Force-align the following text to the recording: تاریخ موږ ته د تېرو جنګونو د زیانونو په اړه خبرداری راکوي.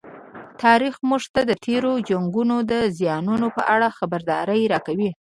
تاریخ 0.63 0.95
موږ 1.09 1.23
ته 1.33 1.41
د 1.49 1.51
تېرو 1.65 1.91
جنګونو 2.09 2.57
د 2.71 2.73
زیانونو 2.97 3.47
په 3.55 3.61
اړه 3.73 3.95
خبرداری 3.97 4.61
راکوي. 4.73 5.09